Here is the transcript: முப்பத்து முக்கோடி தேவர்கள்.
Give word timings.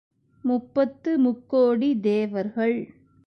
முப்பத்து 0.43 1.17
முக்கோடி 1.17 1.99
தேவர்கள். 1.99 2.77